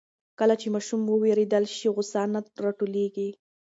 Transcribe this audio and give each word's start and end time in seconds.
کله 0.39 0.55
چې 0.61 0.67
ماشوم 0.75 1.01
واورېدل 1.05 1.65
شي, 1.75 1.87
غوسه 1.95 2.21
نه 2.33 2.39
راټولېږي. 2.63 3.29